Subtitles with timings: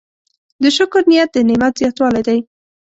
[0.61, 2.39] د شکر نیت د نعمت زیاتوالی دی.